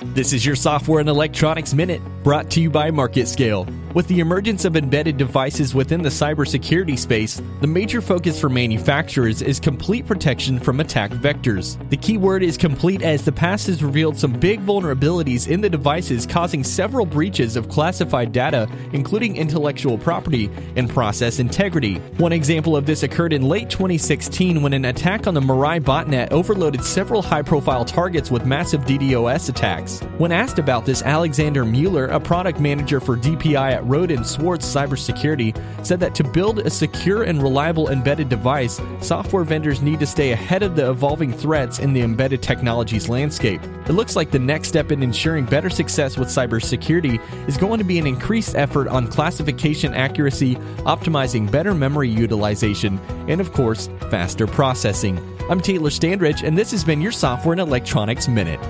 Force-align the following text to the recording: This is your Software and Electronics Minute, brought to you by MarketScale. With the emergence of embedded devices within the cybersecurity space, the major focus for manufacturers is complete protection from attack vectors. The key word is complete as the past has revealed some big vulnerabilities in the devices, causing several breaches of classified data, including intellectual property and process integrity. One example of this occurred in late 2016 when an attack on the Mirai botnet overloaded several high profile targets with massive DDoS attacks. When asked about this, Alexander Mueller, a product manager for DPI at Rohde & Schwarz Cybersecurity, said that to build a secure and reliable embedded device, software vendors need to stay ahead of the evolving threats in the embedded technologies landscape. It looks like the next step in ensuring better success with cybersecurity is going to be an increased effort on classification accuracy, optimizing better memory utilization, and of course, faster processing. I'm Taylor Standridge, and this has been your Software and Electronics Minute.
This 0.00 0.32
is 0.32 0.46
your 0.46 0.54
Software 0.54 1.00
and 1.00 1.08
Electronics 1.08 1.74
Minute, 1.74 2.00
brought 2.22 2.50
to 2.52 2.60
you 2.60 2.70
by 2.70 2.92
MarketScale. 2.92 3.87
With 3.94 4.06
the 4.06 4.20
emergence 4.20 4.66
of 4.66 4.76
embedded 4.76 5.16
devices 5.16 5.74
within 5.74 6.02
the 6.02 6.10
cybersecurity 6.10 6.98
space, 6.98 7.40
the 7.62 7.66
major 7.66 8.02
focus 8.02 8.38
for 8.38 8.50
manufacturers 8.50 9.40
is 9.40 9.58
complete 9.58 10.06
protection 10.06 10.60
from 10.60 10.80
attack 10.80 11.10
vectors. 11.10 11.78
The 11.88 11.96
key 11.96 12.18
word 12.18 12.42
is 12.42 12.58
complete 12.58 13.00
as 13.00 13.24
the 13.24 13.32
past 13.32 13.66
has 13.66 13.82
revealed 13.82 14.18
some 14.18 14.32
big 14.34 14.60
vulnerabilities 14.60 15.48
in 15.48 15.62
the 15.62 15.70
devices, 15.70 16.26
causing 16.26 16.62
several 16.62 17.06
breaches 17.06 17.56
of 17.56 17.70
classified 17.70 18.30
data, 18.30 18.68
including 18.92 19.38
intellectual 19.38 19.96
property 19.96 20.50
and 20.76 20.90
process 20.90 21.38
integrity. 21.38 21.94
One 22.18 22.32
example 22.32 22.76
of 22.76 22.84
this 22.84 23.04
occurred 23.04 23.32
in 23.32 23.48
late 23.48 23.70
2016 23.70 24.60
when 24.60 24.74
an 24.74 24.84
attack 24.84 25.26
on 25.26 25.32
the 25.32 25.40
Mirai 25.40 25.80
botnet 25.80 26.30
overloaded 26.30 26.84
several 26.84 27.22
high 27.22 27.42
profile 27.42 27.86
targets 27.86 28.30
with 28.30 28.44
massive 28.44 28.82
DDoS 28.82 29.48
attacks. 29.48 30.00
When 30.18 30.30
asked 30.30 30.58
about 30.58 30.84
this, 30.84 31.02
Alexander 31.02 31.64
Mueller, 31.64 32.08
a 32.08 32.20
product 32.20 32.60
manager 32.60 33.00
for 33.00 33.16
DPI 33.16 33.77
at 33.78 33.84
Rohde 33.84 34.16
& 34.26 34.36
Schwarz 34.36 34.64
Cybersecurity, 34.64 35.56
said 35.86 36.00
that 36.00 36.14
to 36.16 36.24
build 36.24 36.58
a 36.58 36.70
secure 36.70 37.22
and 37.22 37.42
reliable 37.42 37.88
embedded 37.88 38.28
device, 38.28 38.80
software 39.00 39.44
vendors 39.44 39.80
need 39.80 40.00
to 40.00 40.06
stay 40.06 40.32
ahead 40.32 40.62
of 40.62 40.74
the 40.74 40.90
evolving 40.90 41.32
threats 41.32 41.78
in 41.78 41.92
the 41.92 42.02
embedded 42.02 42.42
technologies 42.42 43.08
landscape. 43.08 43.62
It 43.86 43.92
looks 43.92 44.16
like 44.16 44.30
the 44.30 44.38
next 44.38 44.68
step 44.68 44.90
in 44.92 45.02
ensuring 45.02 45.46
better 45.46 45.70
success 45.70 46.18
with 46.18 46.28
cybersecurity 46.28 47.20
is 47.48 47.56
going 47.56 47.78
to 47.78 47.84
be 47.84 47.98
an 47.98 48.06
increased 48.06 48.56
effort 48.56 48.88
on 48.88 49.06
classification 49.06 49.94
accuracy, 49.94 50.56
optimizing 50.84 51.50
better 51.50 51.74
memory 51.74 52.08
utilization, 52.08 52.98
and 53.28 53.40
of 53.40 53.52
course, 53.52 53.88
faster 54.10 54.46
processing. 54.46 55.18
I'm 55.48 55.60
Taylor 55.60 55.90
Standridge, 55.90 56.42
and 56.42 56.58
this 56.58 56.72
has 56.72 56.84
been 56.84 57.00
your 57.00 57.12
Software 57.12 57.52
and 57.52 57.60
Electronics 57.60 58.28
Minute. 58.28 58.60